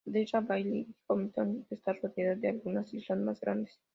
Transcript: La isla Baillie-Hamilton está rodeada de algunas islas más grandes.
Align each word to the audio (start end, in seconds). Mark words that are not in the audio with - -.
La 0.05 0.17
isla 0.19 0.41
Baillie-Hamilton 0.41 1.67
está 1.69 1.93
rodeada 1.93 2.33
de 2.33 2.49
algunas 2.49 2.91
islas 2.91 3.19
más 3.19 3.39
grandes. 3.39 3.79